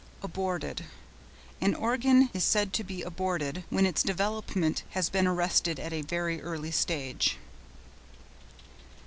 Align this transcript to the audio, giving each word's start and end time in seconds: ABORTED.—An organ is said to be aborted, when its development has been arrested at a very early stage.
ABORTED.—An 0.23 1.75
organ 1.75 2.31
is 2.33 2.43
said 2.43 2.73
to 2.73 2.83
be 2.83 3.03
aborted, 3.03 3.65
when 3.69 3.85
its 3.85 4.01
development 4.01 4.81
has 4.97 5.11
been 5.11 5.27
arrested 5.27 5.79
at 5.79 5.93
a 5.93 6.01
very 6.01 6.41
early 6.41 6.71
stage. 6.71 7.37